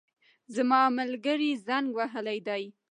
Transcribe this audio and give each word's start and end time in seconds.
زما 0.55 0.81
ملګري 0.97 1.51
زنګ 1.67 1.87
وهلی 1.97 2.39
دی 2.47 2.63